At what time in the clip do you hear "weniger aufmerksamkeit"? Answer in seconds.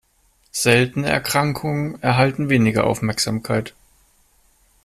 2.49-3.75